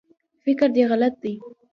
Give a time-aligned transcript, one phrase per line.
[0.43, 1.33] فکر دی غلط دی